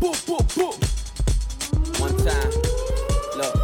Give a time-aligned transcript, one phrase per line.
[0.00, 0.76] boop, boop, boop.
[2.04, 2.52] One time,
[3.38, 3.54] look.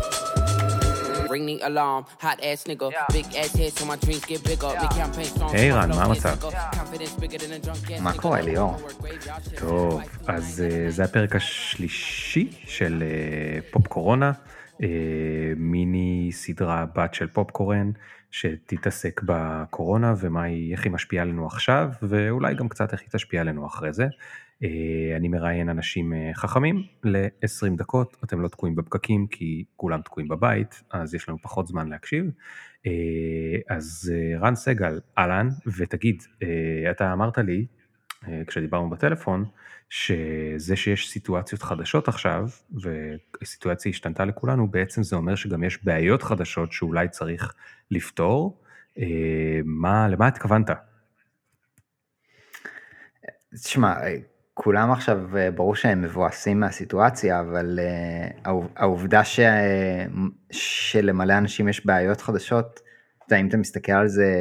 [1.32, 4.72] Ring the alarm, hot ass nigga, big ass head so my dreams get bigger.
[4.83, 6.37] Big campaign songs, היי, רן, מה המצב?
[6.72, 8.12] confidence bigger than a drunk ass מה.
[8.12, 8.77] קורה, ליאור?
[9.58, 14.32] טוב, אז אה, זה הפרק השלישי של אה, פופ קורונה,
[14.82, 14.88] אה,
[15.56, 17.91] מיני סדרה בת של פופקורן,
[18.30, 23.41] שתתעסק בקורונה ומה היא, איך היא משפיעה עלינו עכשיו, ואולי גם קצת איך היא תשפיע
[23.41, 24.06] עלינו אחרי זה.
[24.62, 30.28] אה, אני מראיין אנשים אה, חכמים ל-20 דקות, אתם לא תקועים בפקקים כי כולם תקועים
[30.28, 32.24] בבית, אז יש לנו פחות זמן להקשיב.
[32.87, 32.92] אה,
[33.77, 36.23] אז רן סגל, אהלן, ותגיד,
[36.91, 37.66] אתה אמרת לי,
[38.47, 39.45] כשדיברנו בטלפון,
[39.91, 46.73] שזה שיש סיטואציות חדשות עכשיו, והסיטואציה השתנתה לכולנו, בעצם זה אומר שגם יש בעיות חדשות
[46.73, 47.55] שאולי צריך
[47.91, 48.62] לפתור.
[49.64, 50.70] מה, למה התכוונת?
[53.55, 53.95] תשמע,
[54.59, 57.78] כולם עכשיו אה, ברור שהם מבואסים מהסיטואציה, אבל
[58.44, 59.41] העוב- העובדה ש...
[60.50, 62.80] שלמלא אנשים יש בעיות חדשות,
[63.27, 64.34] אתה יודע, אם אתה מסתכל על זה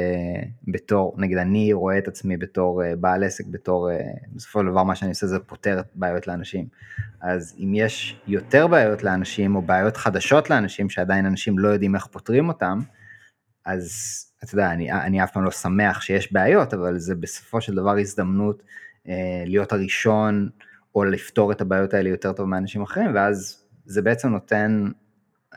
[0.68, 3.98] בתור, נגיד אני רואה את עצמי בתור אה, בעל עסק, בתור, אה,
[4.32, 6.66] בסופו של דבר מה שאני עושה זה פותר בעיות לאנשים.
[7.20, 12.06] אז אם יש יותר בעיות לאנשים, או בעיות חדשות לאנשים, שעדיין אנשים לא יודעים איך
[12.06, 12.80] פותרים אותם,
[13.64, 13.90] אז
[14.44, 17.96] אתה יודע, אני, אני אף פעם לא שמח שיש בעיות, אבל זה בסופו של דבר
[17.98, 18.62] הזדמנות
[19.46, 20.48] להיות הראשון,
[20.94, 24.88] או לפתור את הבעיות האלה יותר טוב מאנשים אחרים, ואז זה בעצם נותן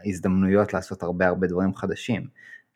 [0.06, 2.28] הזדמנויות לעשות הרבה הרבה דברים חדשים.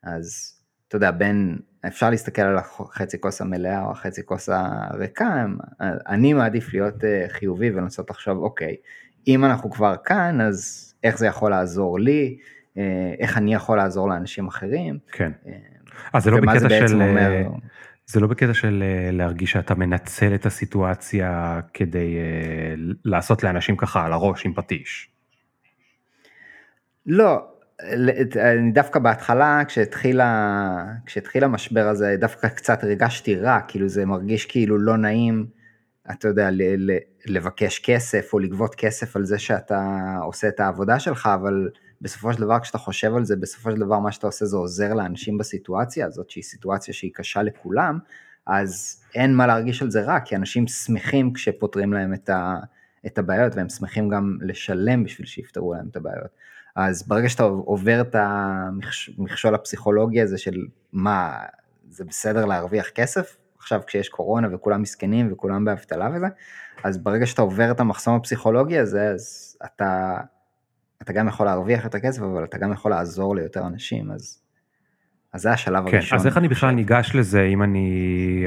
[0.03, 0.53] אז
[0.87, 1.57] אתה יודע, בין,
[1.87, 5.45] אפשר להסתכל על החצי כוס המלאה או החצי כוס הריקה,
[5.81, 8.75] אני מעדיף להיות אה, חיובי ולנסות לחשוב, אוקיי,
[9.27, 12.37] אם אנחנו כבר כאן, אז איך זה יכול לעזור לי,
[12.77, 14.97] אה, איך אני יכול לעזור לאנשים אחרים.
[15.11, 15.31] כן.
[15.47, 15.53] אה,
[16.13, 17.01] אז זה לא בקטע של...
[17.01, 17.47] אומר?
[18.05, 24.05] זה לא בקטע של אה, להרגיש שאתה מנצל את הסיטואציה כדי אה, לעשות לאנשים ככה
[24.05, 25.09] על הראש עם פטיש.
[27.05, 27.47] לא,
[28.35, 34.97] אני דווקא בהתחלה כשהתחיל, המשבר הזה דווקא קצת הרגשתי רע, כאילו זה מרגיש כאילו לא
[34.97, 35.45] נעים,
[36.11, 36.49] אתה יודע,
[37.25, 41.69] לבקש כסף או לגבות כסף על זה שאתה עושה את העבודה שלך, אבל
[42.01, 44.93] בסופו של דבר כשאתה חושב על זה, בסופו של דבר מה שאתה עושה זה עוזר
[44.93, 47.99] לאנשים בסיטואציה הזאת, שהיא סיטואציה שהיא קשה לכולם,
[48.47, 52.55] אז אין מה להרגיש על זה רע, כי אנשים שמחים כשפותרים להם את, ה,
[53.05, 56.29] את הבעיות, והם שמחים גם לשלם בשביל שיפתרו להם את הבעיות.
[56.75, 61.37] אז ברגע שאתה עובר את המכשול הפסיכולוגי הזה של מה,
[61.89, 66.27] זה בסדר להרוויח כסף, עכשיו כשיש קורונה וכולם מסכנים וכולם באבטלה וזה,
[66.83, 70.17] אז ברגע שאתה עובר את המחסום הפסיכולוגי הזה, אז אתה,
[71.03, 74.39] אתה גם יכול להרוויח את הכסף, אבל אתה גם יכול לעזור ליותר אנשים, אז,
[75.33, 76.19] אז זה השלב כן, הראשון.
[76.19, 76.71] אז איך אני בכלל.
[76.71, 77.87] ניגש לזה אם אני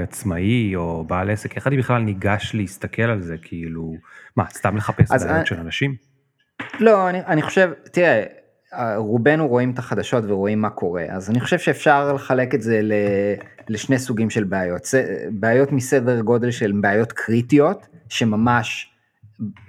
[0.03, 3.94] עצמאי או בעל עסק, איך אני בכלל ניגש להסתכל על זה, כאילו,
[4.37, 5.94] מה, סתם לחפש בעיות אני- של אנשים?
[6.81, 8.22] לא, אני, אני חושב, תראה,
[8.97, 12.93] רובנו רואים את החדשות ורואים מה קורה, אז אני חושב שאפשר לחלק את זה ל,
[13.69, 14.83] לשני סוגים של בעיות.
[15.31, 18.93] בעיות מסדר גודל של בעיות קריטיות, שממש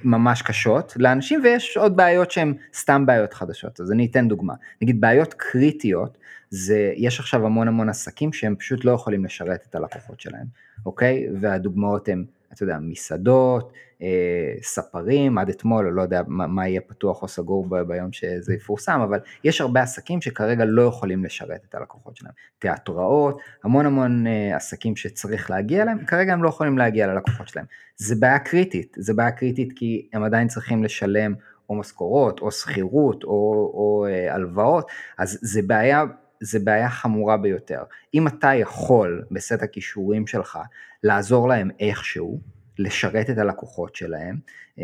[0.04, 3.80] ממש קשות לאנשים, ויש עוד בעיות שהן סתם בעיות חדשות.
[3.80, 4.54] אז אני אתן דוגמה.
[4.82, 6.18] נגיד בעיות קריטיות,
[6.50, 10.46] זה, יש עכשיו המון המון עסקים שהם פשוט לא יכולים לשרת את הלקוחות שלהם,
[10.86, 11.28] אוקיי?
[11.42, 17.22] והדוגמאות הן, אתה יודע, מסעדות, אה, ספרים, עד אתמול, לא יודע מה, מה יהיה פתוח
[17.22, 22.16] או סגור ביום שזה יפורסם, אבל יש הרבה עסקים שכרגע לא יכולים לשרת את הלקוחות
[22.16, 22.34] שלהם.
[22.60, 27.66] תיאטראות, המון המון אה, עסקים שצריך להגיע אליהם, כרגע הם לא יכולים להגיע ללקוחות שלהם.
[27.98, 31.34] זה בעיה קריטית, זה בעיה קריטית כי הם עדיין צריכים לשלם
[31.70, 33.30] או משכורות, או שכירות, או,
[33.74, 34.88] או אה, הלוואות,
[35.18, 36.04] אז זה בעיה,
[36.42, 37.84] זה בעיה חמורה ביותר.
[38.14, 40.60] אם אתה יכול בסט הכישורים שלך
[41.04, 42.40] לעזור להם איכשהו,
[42.80, 44.38] לשרת את הלקוחות שלהם,
[44.80, 44.84] אה,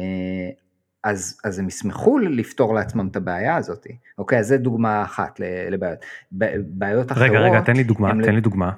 [1.04, 3.88] אז, אז הם ישמחו לפתור לעצמם את הבעיה הזאת,
[4.18, 4.40] אוקיי?
[4.40, 5.40] אז זה דוגמה אחת
[5.72, 6.00] לבעיות.
[6.68, 7.30] בעיות אחרות...
[7.30, 8.72] רגע, רגע, תן לי דוגמה, הם- תן לי דוגמה.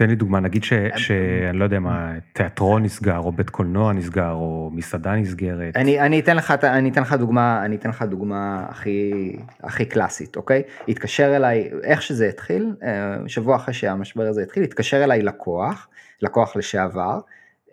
[0.00, 4.30] תן לי דוגמה, נגיד ש- שאני לא יודע מה, תיאטרון נסגר, או בית קולנוע נסגר,
[4.30, 5.76] או מסעדה נסגרת.
[5.76, 10.36] אני, אני, אתן לך, אני אתן לך דוגמה, אני אתן לך דוגמה הכי, הכי קלאסית,
[10.36, 10.62] אוקיי?
[10.88, 15.88] התקשר אליי, איך שזה התחיל, אה, שבוע אחרי שהמשבר הזה התחיל, התקשר אליי לקוח,
[16.22, 17.20] לקוח לשעבר,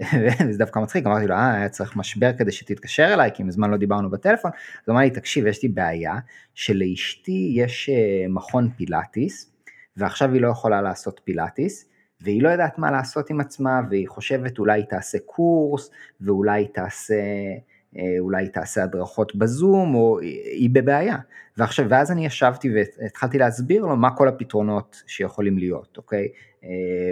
[0.50, 3.78] וזה דווקא מצחיק, אמרתי לו, אה, היה צריך משבר כדי שתתקשר אליי, כי מזמן לא
[3.78, 6.16] דיברנו בטלפון, אז הוא אמר לי, תקשיב, יש לי בעיה,
[6.54, 9.52] שלאשתי יש אה, מכון פילאטיס,
[9.98, 11.87] ועכשיו היא לא יכולה לעשות פילאטיס,
[12.22, 15.90] והיא לא יודעת מה לעשות עם עצמה, והיא חושבת אולי תעשה קורס,
[16.22, 17.16] ואולי תעשה
[18.20, 21.18] אולי היא תעשה הדרכות בזום, או היא בבעיה.
[21.58, 26.28] ועכשיו, ואז אני ישבתי והתחלתי להסביר לו מה כל הפתרונות שיכולים להיות, אוקיי?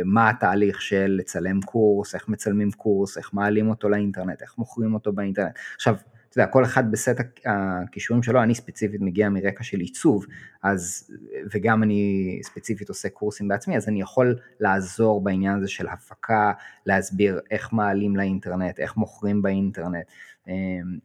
[0.06, 5.13] מה התהליך של לצלם קורס, איך מצלמים קורס, איך מעלים אותו לאינטרנט, איך מוכרים אותו
[5.13, 5.54] באינטרנט.
[5.75, 5.96] עכשיו,
[6.36, 7.16] אתה יודע, כל אחד בסט
[7.46, 10.26] הכישורים שלו, אני ספציפית מגיע מרקע של עיצוב,
[10.64, 11.12] אז,
[11.54, 16.52] וגם אני ספציפית עושה קורסים בעצמי, אז אני יכול לעזור בעניין הזה של הפקה,
[16.86, 20.06] להסביר איך מעלים לאינטרנט, איך מוכרים באינטרנט.
[20.48, 20.54] אמ,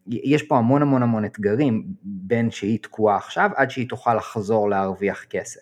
[0.06, 5.25] יש פה המון המון המון אתגרים, בין שהיא תקועה עכשיו, עד שהיא תוכל לחזור להרוויח
[5.25, 5.61] כסף.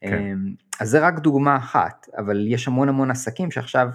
[0.00, 0.12] כן.
[0.12, 3.88] אמ, אז זה רק דוגמה אחת, אבל יש המון המון עסקים שעכשיו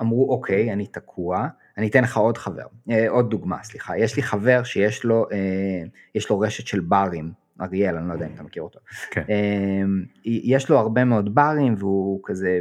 [0.00, 1.48] אמרו, אוקיי, אני תקוע,
[1.78, 5.82] אני אתן לך עוד חבר, אה, עוד דוגמה, סליחה, יש לי חבר שיש לו, אה,
[6.14, 8.80] יש לו רשת של ברים, אריאל, אני לא יודע אם אתה מכיר אותו.
[9.10, 9.22] כן.
[9.28, 9.82] אה,
[10.24, 12.60] יש לו הרבה מאוד ברים והוא כזה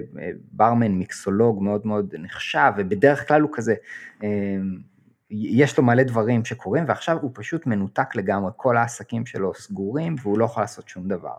[0.52, 3.76] ברמן מיקסולוג מאוד מאוד נחשב ובדרך כלל הוא כזה,
[5.32, 10.40] יש לו מלא דברים שקורים ועכשיו הוא פשוט מנותק לגמרי, כל העסקים שלו סגורים והוא
[10.40, 11.36] לא יכול לעשות שום דבר.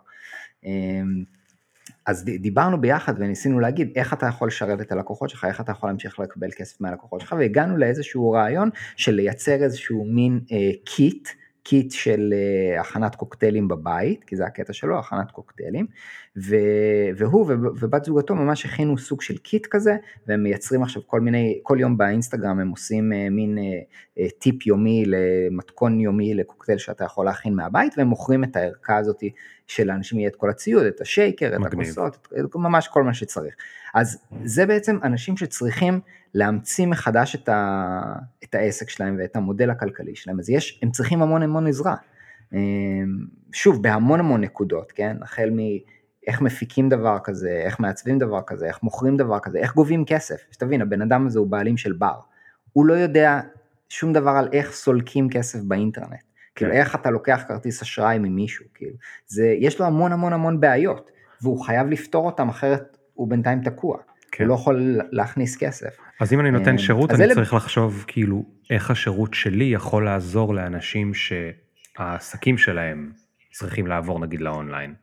[2.06, 5.88] אז דיברנו ביחד וניסינו להגיד איך אתה יכול לשרת את הלקוחות שלך, איך אתה יכול
[5.88, 11.28] להמשיך לקבל כסף מהלקוחות שלך, והגענו לאיזשהו רעיון של לייצר איזשהו מין אה, kit,
[11.62, 15.86] kit של אה, הכנת קוקטיילים בבית, כי זה הקטע שלו, הכנת קוקטיילים,
[16.36, 16.56] ו,
[17.16, 17.46] והוא
[17.80, 19.96] ובת זוגתו ממש הכינו סוג של kit כזה,
[20.26, 23.62] והם מייצרים עכשיו כל מיני, כל יום באינסטגרם הם עושים אה, מין אה,
[24.18, 29.30] אה, טיפ יומי למתכון יומי לקוקטייל שאתה יכול להכין מהבית, והם מוכרים את הערכה הזאתי
[29.66, 33.54] שלאנשים יהיה את כל הציוד, את השייקר, את הכוסות, ממש כל מה שצריך.
[33.94, 36.00] אז זה בעצם אנשים שצריכים
[36.34, 38.00] להמציא מחדש את, ה,
[38.44, 41.94] את העסק שלהם ואת המודל הכלכלי שלהם, אז יש, הם צריכים המון המון עזרה.
[42.52, 42.58] אמ,
[43.52, 45.16] שוב, בהמון המון נקודות, כן?
[45.22, 50.04] החל מאיך מפיקים דבר כזה, איך מעצבים דבר כזה, איך מוכרים דבר כזה, איך גובים
[50.04, 50.36] כסף.
[50.50, 52.20] שתבין, הבן אדם הזה הוא בעלים של בר.
[52.72, 53.40] הוא לא יודע
[53.88, 56.22] שום דבר על איך סולקים כסף באינטרנט.
[56.54, 56.76] כאילו כן.
[56.76, 58.96] איך אתה לוקח כרטיס אשראי ממישהו, כאילו,
[59.26, 61.10] זה, יש לו המון המון המון בעיות,
[61.42, 63.98] והוא חייב לפתור אותם אחרת הוא בינתיים תקוע,
[64.32, 64.44] כן.
[64.44, 65.96] הוא לא יכול להכניס כסף.
[66.20, 67.34] אז אם אני נותן אה, שירות אני אלה...
[67.34, 73.12] צריך לחשוב כאילו איך השירות שלי יכול לעזור לאנשים שהעסקים שלהם
[73.52, 74.94] צריכים לעבור נגיד לאונליין.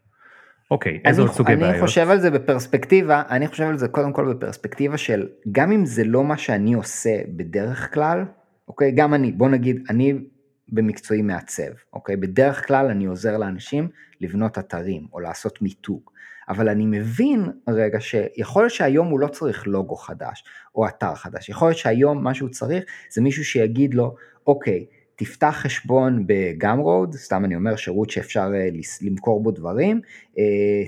[0.72, 1.76] אוקיי, איזה עוד סוגי בעיות?
[1.76, 5.86] אני חושב על זה בפרספקטיבה, אני חושב על זה קודם כל בפרספקטיבה של גם אם
[5.86, 8.26] זה לא מה שאני עושה בדרך כלל,
[8.68, 10.14] אוקיי, גם אני, בוא נגיד, אני
[10.72, 12.16] במקצועי מעצב, אוקיי?
[12.16, 13.90] בדרך כלל אני עוזר לאנשים
[14.22, 16.10] לבנות אתרים או לעשות מיתוג,
[16.50, 20.44] אבל אני מבין רגע שיכול להיות שהיום הוא לא צריך לוגו חדש
[20.76, 24.16] או אתר חדש, יכול להיות שהיום מה שהוא צריך זה מישהו שיגיד לו,
[24.48, 24.86] אוקיי,
[25.24, 28.70] תפתח חשבון בגאמרוד, סתם אני אומר שירות שאפשר אה,
[29.02, 30.02] למכור בו דברים,
[30.38, 30.44] אה,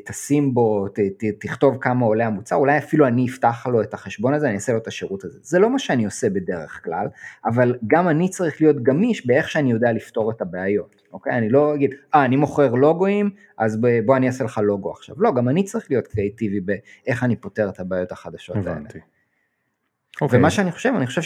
[0.06, 4.34] תשים בו, ת, ת, תכתוב כמה עולה המוצר, אולי אפילו אני אפתח לו את החשבון
[4.34, 5.40] הזה, אני אעשה לו את השירות הזה.
[5.42, 7.08] זה לא מה שאני עושה בדרך כלל,
[7.46, 11.38] אבל גם אני צריך להיות גמיש באיך שאני יודע לפתור את הבעיות, אוקיי?
[11.38, 15.16] אני לא אגיד, אה, אני מוכר לוגוים, אז בוא אני אעשה לך לוגו עכשיו.
[15.20, 18.90] לא, גם אני צריך להיות קריאיטיבי באיך אני פותר את הבעיות החדשות האלה.
[20.16, 20.22] Okay.
[20.22, 20.40] אוקיי.
[20.40, 21.22] ומה שאני חושב, אני חושב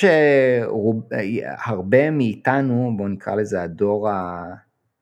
[1.67, 4.09] שהרבה מאיתנו, בואו נקרא לזה הדור,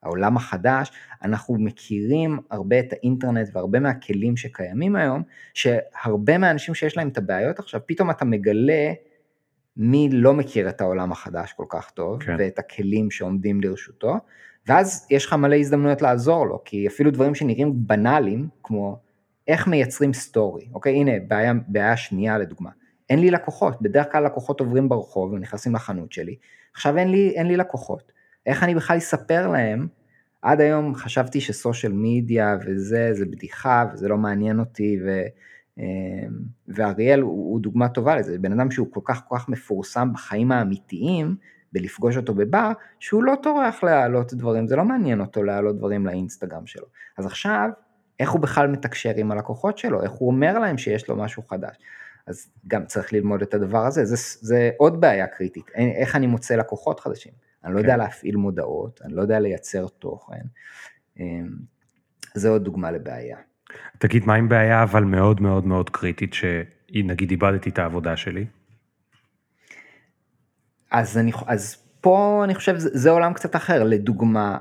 [0.04, 0.92] העולם החדש,
[1.24, 5.24] אנחנו מכירים הרבה את האינטרנט והרבה מהכלים שקיימים היום,
[5.54, 8.94] שהרבה מהאנשים שיש להם את הבעיות עכשיו, פתאום אתה מגלה
[9.78, 12.36] מי לא מכיר את העולם החדש כל כך טוב, כן.
[12.40, 14.16] ואת הכלים שעומדים לרשותו,
[14.68, 19.00] ואז יש לך מלא הזדמנויות לעזור לו, כי אפילו דברים שנראים בנאליים, כמו
[19.48, 22.70] איך מייצרים סטורי, אוקיי, הנה בעיה, בעיה שנייה לדוגמה.
[23.10, 26.36] אין לי לקוחות, בדרך כלל לקוחות עוברים ברחוב ונכנסים לחנות שלי,
[26.74, 28.12] עכשיו אין לי, אין לי לקוחות,
[28.46, 29.88] איך אני בכלל אספר להם,
[30.42, 35.22] עד היום חשבתי שסושיאל מדיה וזה, זה בדיחה וזה לא מעניין אותי, ו,
[35.78, 35.84] אמ,
[36.68, 40.52] ואריאל הוא, הוא דוגמה טובה לזה, בן אדם שהוא כל כך כל כך מפורסם בחיים
[40.52, 41.36] האמיתיים,
[41.74, 46.68] בלפגוש אותו בבר, שהוא לא טורח להעלות דברים, זה לא מעניין אותו להעלות דברים לאינסטגרם
[46.68, 46.86] שלו.
[47.18, 47.70] אז עכשיו,
[48.20, 51.78] איך הוא בכלל מתקשר עם הלקוחות שלו, איך הוא אומר להם שיש לו משהו חדש.
[52.28, 56.56] אז גם צריך ללמוד את הדבר הזה, זה, זה עוד בעיה קריטית, איך אני מוצא
[56.56, 57.84] לקוחות חדשים, אני לא כן.
[57.84, 60.42] יודע להפעיל מודעות, אני לא יודע לייצר תוכן,
[61.20, 61.50] אמ,
[62.34, 63.38] זה עוד דוגמה לבעיה.
[63.98, 68.46] תגיד, מה עם בעיה אבל מאוד מאוד מאוד קריטית, שנגיד איבדתי את העבודה שלי?
[70.92, 74.58] אז, אני, אז פה אני חושב זה, זה עולם קצת אחר, לדוגמה,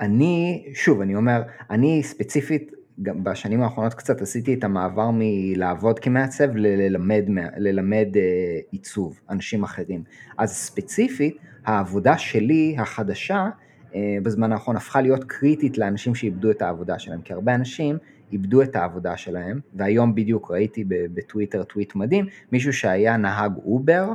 [0.00, 2.72] אני, שוב, אני אומר, אני ספציפית
[3.02, 7.24] גם בשנים האחרונות קצת עשיתי את המעבר מלעבוד כמעצב ללמד,
[7.56, 8.22] ללמד אה,
[8.70, 10.02] עיצוב אנשים אחרים.
[10.38, 13.48] אז ספציפית, העבודה שלי החדשה
[13.94, 17.98] אה, בזמן האחרון הפכה להיות קריטית לאנשים שאיבדו את העבודה שלהם, כי הרבה אנשים
[18.32, 24.12] איבדו את העבודה שלהם, והיום בדיוק ראיתי בטוויטר טוויט מדהים, מישהו שהיה נהג Uber,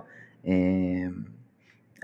[0.47, 0.51] אה,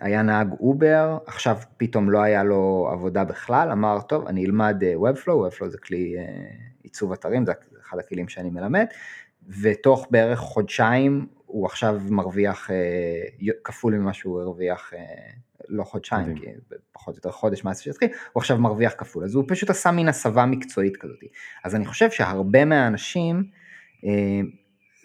[0.01, 4.93] היה נהג Uber, עכשיו פתאום לא היה לו עבודה בכלל, אמר, טוב, אני אלמד אה,
[4.95, 6.23] Webflow, Webflow זה כלי אה,
[6.83, 8.85] עיצוב אתרים, זה אחד הכלים שאני מלמד,
[9.61, 14.93] ותוך בערך חודשיים הוא עכשיו מרוויח אה, כפול ממה שהוא הרוויח,
[15.69, 16.45] לא חודשיים, כי
[16.91, 20.07] פחות או יותר חודש מאז שהתחיל, הוא עכשיו מרוויח כפול, אז הוא פשוט עשה מין
[20.07, 21.19] הסבה מקצועית כזאת.
[21.63, 23.43] אז אני חושב שהרבה מהאנשים,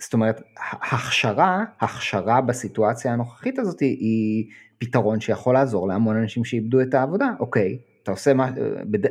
[0.01, 0.41] זאת אומרת,
[0.93, 4.47] הכשרה, הכשרה בסיטואציה הנוכחית הזאת היא
[4.81, 7.31] פתרון שיכול לעזור להמון אנשים שאיבדו את העבודה.
[7.41, 8.51] אוקיי, אתה עושה מה,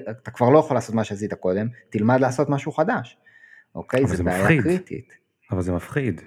[0.09, 3.17] אתה כבר לא יכול לעשות מה שעשית קודם, תלמד לעשות משהו חדש.
[3.75, 4.61] אוקיי, זה בעיה מפחיד.
[4.63, 5.13] קריטית.
[5.51, 6.21] אבל זה מפחיד.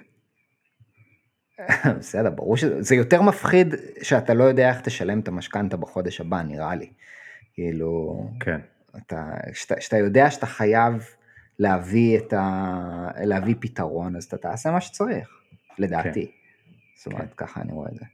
[1.99, 6.75] בסדר, ברור שזה יותר מפחיד שאתה לא יודע איך תשלם את המשכנתה בחודש הבא, נראה
[6.75, 6.89] לי.
[7.53, 8.59] כאילו, כן.
[8.97, 11.03] אתה, שאתה, שאתה יודע שאתה חייב
[11.59, 13.09] להביא, את ה...
[13.23, 15.29] להביא פתרון, אז אתה תעשה מה שצריך,
[15.79, 16.25] לדעתי.
[16.25, 16.31] כן.
[16.97, 17.45] זאת אומרת, כן.
[17.45, 18.05] ככה אני רואה את זה.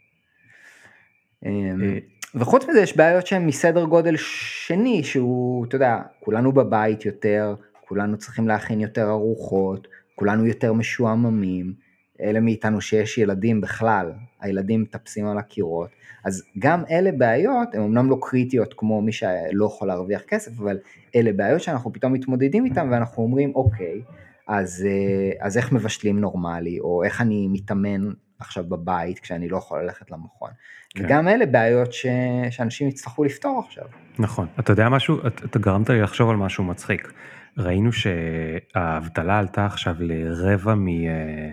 [1.45, 1.97] אמ, אה,
[2.35, 7.55] וחוץ מזה יש בעיות שהן מסדר גודל שני, שהוא, אתה יודע, כולנו בבית יותר,
[7.87, 11.73] כולנו צריכים להכין יותר ארוחות, כולנו יותר משועממים,
[12.21, 15.89] אלה מאיתנו שיש ילדים בכלל, הילדים מטפסים על הקירות,
[16.25, 20.77] אז גם אלה בעיות, הן אמנם לא קריטיות כמו מי שלא יכול להרוויח כסף, אבל
[21.15, 24.01] אלה בעיות שאנחנו פתאום מתמודדים איתן ואנחנו אומרים, אוקיי,
[24.47, 29.83] אז, אה, אז איך מבשלים נורמלי, או איך אני מתאמן עכשיו בבית כשאני לא יכול
[29.83, 30.49] ללכת למכון.
[30.89, 31.05] כן.
[31.05, 32.05] וגם אלה בעיות ש...
[32.49, 33.85] שאנשים יצטרכו לפתור עכשיו.
[34.19, 37.13] נכון, אתה יודע משהו, אתה גרמת לי לחשוב על משהו מצחיק.
[37.57, 40.87] ראינו שהאבטלה עלתה עכשיו לרבע מ...
[40.87, 41.51] אה,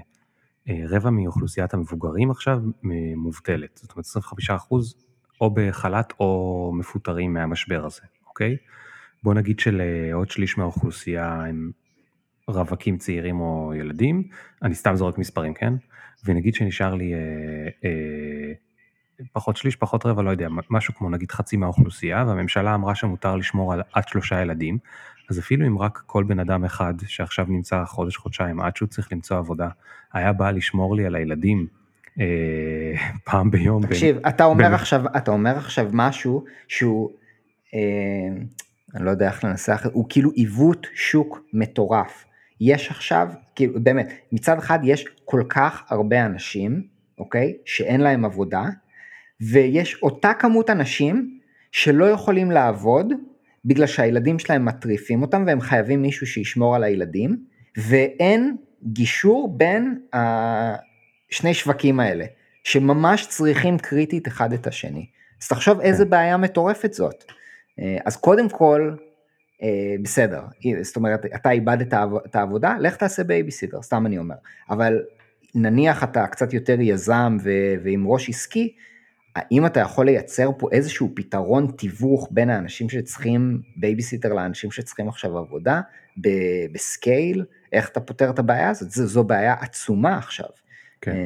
[0.68, 2.58] אה, רבע מאוכלוסיית המבוגרים עכשיו
[3.16, 4.94] מובטלת, זאת אומרת 25 אחוז
[5.40, 8.56] או בחל"ת או מפוטרים מהמשבר הזה, אוקיי?
[9.22, 11.70] בוא נגיד שלעוד שליש מהאוכלוסייה הם
[12.48, 14.28] רווקים צעירים או ילדים,
[14.62, 15.72] אני סתם זורק מספרים, כן?
[16.26, 17.18] ונגיד שנשאר לי אה,
[17.84, 18.52] אה,
[19.32, 23.72] פחות שליש, פחות רבע, לא יודע, משהו כמו נגיד חצי מהאוכלוסייה, והממשלה אמרה שמותר לשמור
[23.72, 24.78] על עד שלושה ילדים,
[25.30, 29.12] אז אפילו אם רק כל בן אדם אחד שעכשיו נמצא חודש, חודשיים, עד שהוא צריך
[29.12, 29.68] למצוא עבודה,
[30.12, 31.66] היה בא לשמור לי על הילדים
[32.20, 32.94] אה,
[33.26, 33.86] פעם ביום.
[33.86, 34.74] תקשיב, בין, אתה, אומר בין...
[34.74, 37.10] עכשיו, אתה אומר עכשיו משהו שהוא,
[37.74, 37.80] אה,
[38.94, 42.24] אני לא יודע איך לנסח, הוא כאילו עיוות שוק מטורף.
[42.60, 46.82] יש עכשיו, כאילו באמת, מצד אחד יש כל כך הרבה אנשים,
[47.18, 48.64] אוקיי, שאין להם עבודה,
[49.40, 51.38] ויש אותה כמות אנשים
[51.72, 53.12] שלא יכולים לעבוד
[53.64, 57.36] בגלל שהילדים שלהם מטריפים אותם והם חייבים מישהו שישמור על הילדים,
[57.76, 62.24] ואין גישור בין השני שווקים האלה,
[62.64, 65.06] שממש צריכים קריטית אחד את השני.
[65.42, 66.10] אז תחשוב איזה כן.
[66.10, 67.24] בעיה מטורפת זאת.
[67.80, 69.05] אה, אז קודם כל, אה,
[70.02, 70.42] בסדר,
[70.82, 71.94] זאת אומרת, אתה איבדת
[72.26, 74.34] את העבודה, לך תעשה בייביסיטר, סתם אני אומר.
[74.70, 75.02] אבל
[75.54, 77.36] נניח אתה קצת יותר יזם
[77.82, 78.74] ועם ראש עסקי,
[79.36, 85.38] האם אתה יכול לייצר פה איזשהו פתרון תיווך בין האנשים שצריכים בייביסיטר לאנשים שצריכים עכשיו
[85.38, 85.80] עבודה,
[86.72, 88.90] ב scale, איך אתה פותר את הבעיה הזאת?
[88.90, 90.48] זו, זו בעיה עצומה עכשיו.
[91.00, 91.16] כן.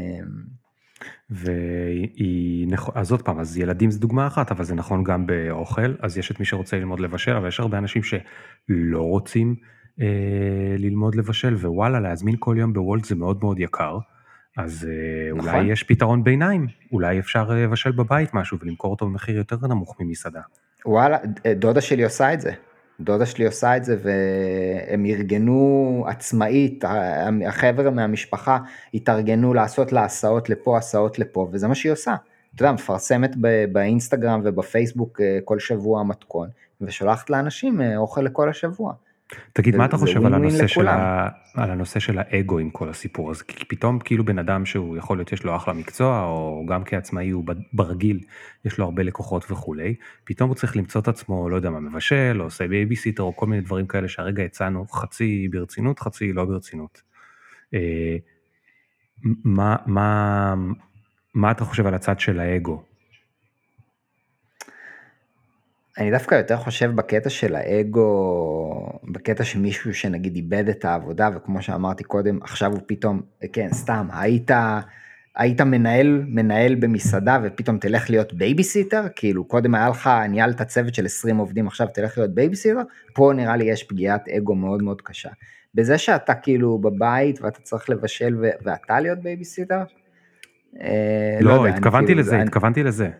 [1.30, 5.94] והיא, נכון, אז עוד פעם, אז ילדים זה דוגמה אחת, אבל זה נכון גם באוכל,
[6.00, 9.54] אז יש את מי שרוצה ללמוד לבשל, אבל יש הרבה אנשים שלא רוצים
[10.00, 10.06] אה,
[10.78, 13.98] ללמוד לבשל, ווואלה, להזמין כל יום בוולט זה מאוד מאוד יקר.
[14.56, 15.48] אז אה, נכון.
[15.48, 19.96] אולי יש פתרון ביניים, אולי אפשר אה, לבשל בבית משהו ולמכור אותו במחיר יותר נמוך
[20.00, 20.40] ממסעדה.
[20.86, 22.52] וואלה, אה, דודה שלי עושה את זה.
[23.00, 26.84] דודה שלי עושה את זה והם ארגנו עצמאית,
[27.46, 28.58] החבר'ה מהמשפחה
[28.94, 32.14] התארגנו לעשות לה הסעות לפה, הסעות לפה, וזה מה שהיא עושה.
[32.54, 33.36] אתה יודע, מפרסמת
[33.72, 36.48] באינסטגרם ובפייסבוק כל שבוע מתכון,
[36.80, 38.92] ושולחת לאנשים אוכל לכל השבוע.
[39.52, 41.28] תגיד, מה אתה חושב על הנושא, של ה...
[41.54, 43.44] על הנושא של האגו עם כל הסיפור הזה?
[43.44, 47.30] כי פתאום כאילו בן אדם שהוא יכול להיות יש לו אחלה מקצוע, או גם כעצמאי
[47.30, 48.20] הוא ברגיל,
[48.64, 49.94] יש לו הרבה לקוחות וכולי,
[50.24, 53.46] פתאום הוא צריך למצוא את עצמו, לא יודע מה, מבשל, או עושה בייביסיטר, או כל
[53.46, 57.02] מיני דברים כאלה שהרגע הצענו חצי ברצינות, חצי לא ברצינות.
[57.74, 58.16] אה,
[59.44, 60.54] מה, מה,
[61.34, 62.89] מה אתה חושב על הצד של האגו?
[65.98, 72.04] אני דווקא יותר חושב בקטע של האגו, בקטע שמישהו שנגיד איבד את העבודה, וכמו שאמרתי
[72.04, 73.20] קודם, עכשיו הוא פתאום,
[73.52, 74.50] כן, סתם, היית,
[75.36, 81.04] היית מנהל, מנהל במסעדה ופתאום תלך להיות בייביסיטר, כאילו קודם היה לך, ניהלת צוות של
[81.04, 82.80] 20 עובדים, עכשיו תלך להיות בייביסיטר,
[83.14, 85.30] פה נראה לי יש פגיעת אגו מאוד מאוד קשה.
[85.74, 89.82] בזה שאתה כאילו בבית ואתה צריך לבשל ו- ואתה להיות בייביסיטר,
[90.80, 92.42] אה, לא, לא יודע, התכוונתי כאילו, לזה, אני...
[92.42, 93.10] התכוונתי לזה.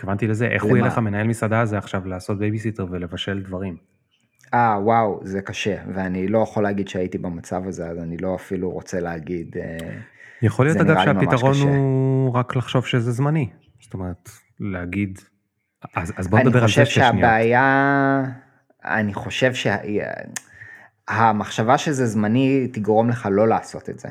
[0.00, 0.72] התכוונתי לזה, איך למה?
[0.72, 3.76] הוא ילך המנהל מסעדה הזה עכשיו לעשות בייביסיטר ולבשל דברים.
[4.54, 8.70] אה וואו זה קשה ואני לא יכול להגיד שהייתי במצב הזה אז אני לא אפילו
[8.70, 9.56] רוצה להגיד.
[9.56, 9.76] אה,
[10.42, 13.48] יכול להיות אגב שהפתרון הוא רק לחשוב שזה זמני.
[13.80, 14.30] זאת אומרת
[14.60, 15.18] להגיד,
[15.94, 17.10] אז, אז בוא נדבר על זה שנייה.
[17.10, 18.24] אני חושב שהבעיה,
[18.84, 19.52] אני חושב
[21.08, 24.08] שהמחשבה שזה זמני תגרום לך לא לעשות את זה.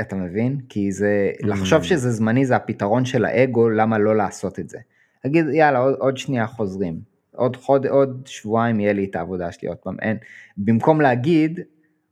[0.00, 0.60] אתה מבין?
[0.68, 1.46] כי זה, mm.
[1.46, 4.78] לחשוב שזה זמני זה הפתרון של האגו, למה לא לעשות את זה.
[5.24, 7.00] להגיד יאללה עוד, עוד שנייה חוזרים,
[7.34, 10.16] עוד, חוד, עוד שבועיים יהיה לי את העבודה שלי עוד פעם, אין,
[10.56, 11.60] במקום להגיד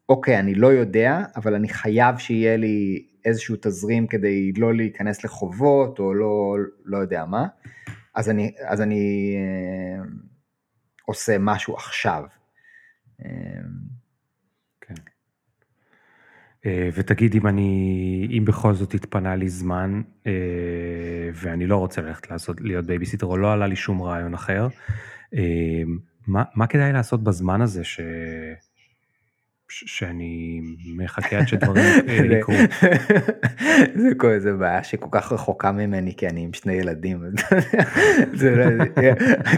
[0.09, 5.99] אוקיי אני לא יודע אבל אני חייב שיהיה לי איזשהו תזרים כדי לא להיכנס לחובות
[5.99, 7.47] או לא, לא יודע מה,
[8.15, 10.05] אז אני, אז אני אה,
[11.05, 12.25] עושה משהו עכשיו.
[13.25, 13.31] אה,
[16.95, 20.33] ותגיד אם אני, אם בכל זאת התפנה לי זמן אה,
[21.35, 24.69] ואני לא רוצה ללכת לעשות, להיות בייביסיטר או לא עלה לי שום רעיון אחר,
[25.35, 25.41] אה,
[26.27, 28.01] מה, מה כדאי לעשות בזמן הזה ש...
[29.69, 30.61] שאני
[30.97, 31.85] מחכה עד שדברים
[32.39, 32.55] יקרו.
[34.03, 37.23] זה כזה בעיה שכל כך רחוקה ממני כי אני עם שני ילדים.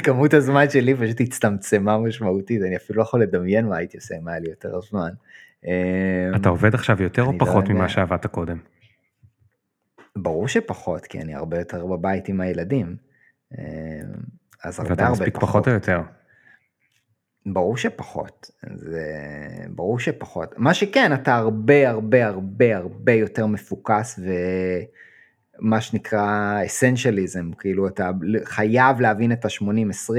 [0.05, 4.29] כמות הזמן שלי פשוט הצטמצמה משמעותית אני אפילו לא יכול לדמיין מה הייתי עושה אם
[4.29, 5.11] היה לי יותר זמן.
[6.37, 8.59] אתה עובד עכשיו יותר או לא פחות ממה שעבדת קודם?
[10.17, 12.97] ברור שפחות כי אני הרבה יותר בבית עם הילדים.
[14.65, 15.41] אז הרבה הרבה פחות.
[15.43, 16.01] פחות או יותר?
[17.47, 19.07] ברור שפחות, זה
[19.69, 20.55] ברור שפחות.
[20.57, 24.21] מה שכן, אתה הרבה הרבה הרבה הרבה יותר מפוקס
[25.61, 28.11] ומה שנקרא אסנשליזם, כאילו אתה
[28.45, 30.13] חייב להבין את ה-80-20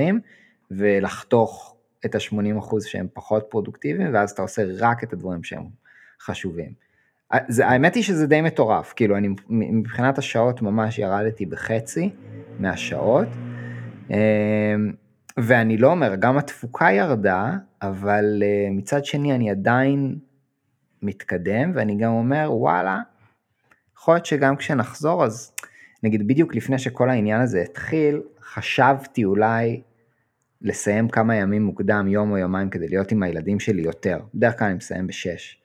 [0.71, 5.63] ולחתוך את ה-80% שהם פחות פרודוקטיביים ואז אתה עושה רק את הדברים שהם
[6.21, 6.73] חשובים.
[7.47, 12.09] זה, האמת היא שזה די מטורף, כאילו אני מבחינת השעות ממש ירדתי בחצי
[12.59, 13.27] מהשעות.
[14.09, 14.15] אמ,
[15.37, 17.51] ואני לא אומר, גם התפוקה ירדה,
[17.81, 20.15] אבל uh, מצד שני אני עדיין
[21.01, 22.99] מתקדם, ואני גם אומר, וואלה,
[23.97, 25.51] יכול להיות שגם כשנחזור, אז
[26.03, 29.81] נגיד בדיוק לפני שכל העניין הזה התחיל, חשבתי אולי
[30.61, 34.19] לסיים כמה ימים מוקדם, יום או יומיים, כדי להיות עם הילדים שלי יותר.
[34.33, 35.59] בדרך כלל אני מסיים בשש.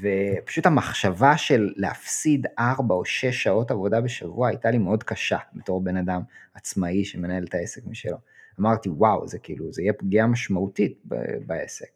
[0.00, 5.84] ופשוט המחשבה של להפסיד ארבע או שש שעות עבודה בשבוע הייתה לי מאוד קשה בתור
[5.84, 6.20] בן אדם
[6.54, 8.16] עצמאי שמנהל את העסק משלו.
[8.60, 11.02] אמרתי וואו זה כאילו זה יהיה פגיעה משמעותית
[11.46, 11.88] בעסק.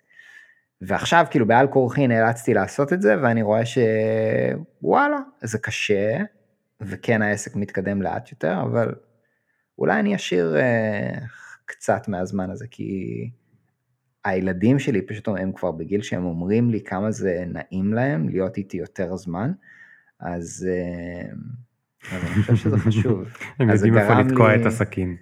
[0.81, 6.19] ועכשיו כאילו בעל כורחי נאלצתי לעשות את זה ואני רואה שוואלה זה קשה
[6.81, 8.95] וכן העסק מתקדם לאט יותר אבל
[9.79, 11.25] אולי אני אשאיר uh,
[11.69, 13.31] קצת מהזמן הזה כי
[14.25, 18.77] הילדים שלי פשוט הם כבר בגיל שהם אומרים לי כמה זה נעים להם להיות איתי
[18.77, 19.53] יותר זמן
[20.21, 21.35] אז, uh,
[22.13, 23.25] אני חושב שזה חשוב.
[23.59, 24.61] הם יודעים איפה לתקוע לי...
[24.61, 25.17] את הסכין.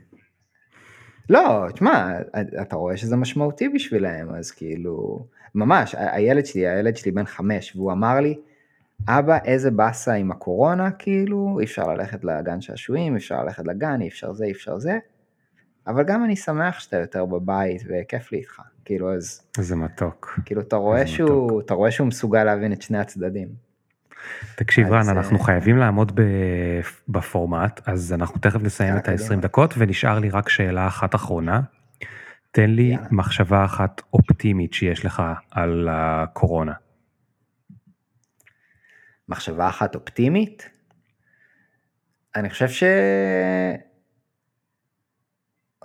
[1.31, 2.19] לא, תשמע,
[2.63, 7.93] אתה רואה שזה משמעותי בשבילהם, אז כאילו, ממש, הילד שלי, הילד שלי בן חמש, והוא
[7.93, 8.39] אמר לי,
[9.09, 14.01] אבא, איזה באסה עם הקורונה, כאילו, אי אפשר ללכת לגן שעשועים, אי אפשר ללכת לגן,
[14.01, 14.99] אי אפשר זה, אי אפשר זה,
[15.87, 19.43] אבל גם אני שמח שאתה יותר בבית וכיף לי איתך, כאילו, אז...
[19.59, 20.41] איזה מתוק.
[20.45, 21.63] כאילו, אתה רואה, שהוא, מתוק.
[21.65, 23.49] אתה רואה שהוא מסוגל להבין את שני הצדדים.
[24.55, 26.21] תקשיב רן, אנחנו אה, חייבים לעמוד
[27.09, 31.61] בפורמט, אז אנחנו תכף נסיים את ה-20 דקות, ונשאר לי רק שאלה אחת אחרונה.
[32.51, 36.73] תן לי מחשבה אחת אופטימית שיש לך על הקורונה.
[39.29, 40.71] מחשבה אחת אופטימית?
[42.37, 42.69] אני חושב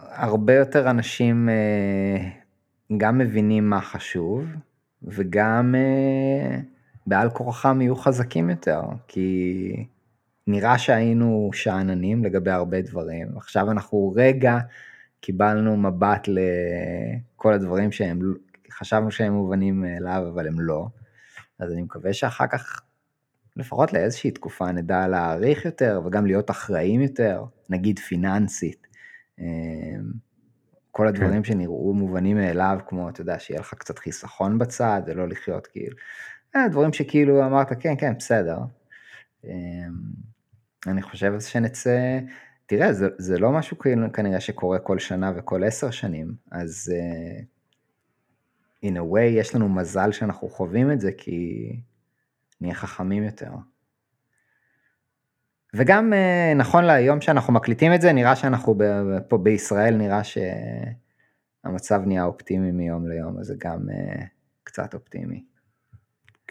[0.09, 2.29] שהרבה יותר אנשים אה,
[2.97, 4.45] גם מבינים מה חשוב,
[5.03, 6.59] וגם אה,
[7.07, 9.85] בעל כורחם יהיו חזקים יותר, כי
[10.47, 14.57] נראה שהיינו שאננים לגבי הרבה דברים, עכשיו אנחנו רגע
[15.21, 18.19] קיבלנו מבט לכל הדברים שהם,
[18.71, 20.87] חשבנו שהם מובנים מאליו, אבל הם לא,
[21.59, 22.81] אז אני מקווה שאחר כך,
[23.57, 28.80] לפחות לאיזושהי תקופה, נדע להעריך יותר וגם להיות אחראים יותר, נגיד פיננסית.
[29.39, 30.11] אמ,
[30.91, 31.43] כל הדברים כן.
[31.43, 35.97] שנראו מובנים מאליו, כמו, אתה יודע, שיהיה לך קצת חיסכון בצד, ולא לחיות כאילו.
[36.55, 38.57] אה, דברים שכאילו אמרת כן כן בסדר.
[39.43, 39.51] אמ,
[40.87, 42.19] אני חושב שנצא,
[42.65, 47.43] תראה זה, זה לא משהו כאילו כנראה שקורה כל שנה וכל עשר שנים, אז uh,
[48.85, 51.69] in a way יש לנו מזל שאנחנו חווים את זה כי
[52.61, 53.51] נהיה חכמים יותר.
[55.73, 58.77] וגם uh, נכון להיום שאנחנו מקליטים את זה נראה שאנחנו
[59.27, 64.21] פה בישראל נראה שהמצב נהיה אופטימי מיום ליום אז זה גם uh,
[64.63, 65.43] קצת אופטימי.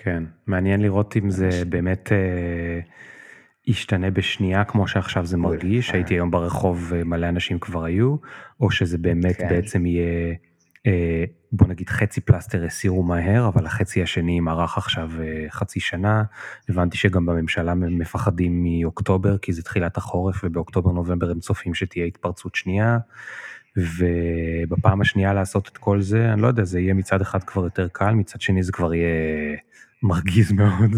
[0.02, 2.80] כן, מעניין לראות אם זה באמת אה,
[3.66, 8.16] ישתנה בשנייה כמו שעכשיו זה מרגיש, הייתי היום ברחוב מלא אנשים כבר היו,
[8.60, 9.48] או שזה באמת כן.
[9.48, 10.32] בעצם יהיה אה,
[11.52, 16.22] בוא נגיד חצי פלסטר הסירו מהר, אבל החצי השני מרח עכשיו אה, חצי שנה.
[16.68, 22.54] הבנתי שגם בממשלה מפחדים מאוקטובר, כי זה תחילת החורף, ובאוקטובר נובמבר הם צופים שתהיה התפרצות
[22.54, 22.98] שנייה.
[23.76, 27.88] ובפעם השנייה לעשות את כל זה, אני לא יודע, זה יהיה מצד אחד כבר יותר
[27.92, 29.56] קל, מצד שני זה כבר יהיה
[30.02, 30.90] מרגיז מאוד.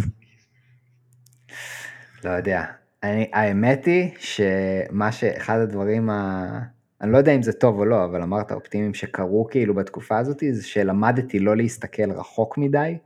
[2.25, 2.64] לא יודע.
[3.03, 6.82] אני, האמת היא שמה שאחד הדברים ה...
[7.03, 10.43] אני לא יודע אם זה טוב או לא, אבל אמרת אופטימיים שקרו כאילו בתקופה הזאת,
[10.53, 12.99] זה שלמדתי לא להסתכל רחוק מדי,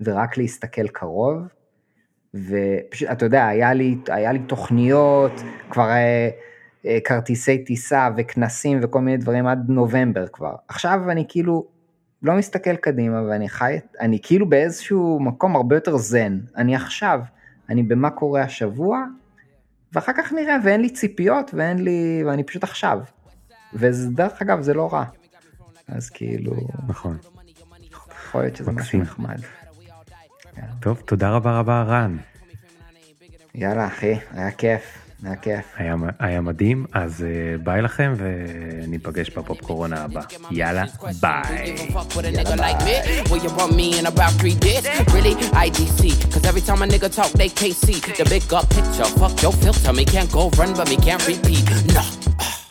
[0.00, 1.42] ורק להסתכל קרוב.
[2.34, 5.32] ופשוט, אתה יודע, היה לי, היה לי תוכניות,
[5.70, 6.28] כבר אה,
[6.86, 10.54] אה, כרטיסי טיסה וכנסים וכל מיני דברים עד נובמבר כבר.
[10.68, 11.66] עכשיו אני כאילו
[12.22, 16.38] לא מסתכל קדימה ואני חי, אני כאילו באיזשהו מקום הרבה יותר זן.
[16.56, 17.20] אני עכשיו,
[17.68, 19.04] אני במה קורה השבוע,
[19.92, 22.98] ואחר כך נראה, ואין לי ציפיות, ואין לי, ואני פשוט עכשיו.
[23.74, 25.04] ודרך אגב, זה לא רע.
[25.88, 26.52] אז כאילו...
[26.86, 27.16] נכון.
[28.32, 29.40] יכול להיות שזה משהו נחמד.
[30.80, 32.16] טוב, תודה רבה רבה רן.
[33.54, 34.82] יאללה אחי, היה כיף.
[35.24, 35.64] היה כיף.
[35.76, 40.20] היה, היה מדהים, אז uh, ביי לכם וניפגש בפופקורונה הבא.
[40.50, 40.84] יאללה,
[41.20, 41.76] ביי.
[51.12, 51.36] every
[51.90, 52.61] time